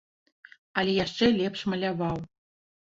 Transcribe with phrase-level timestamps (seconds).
[0.79, 2.17] Але яшчэ лепш маляваў.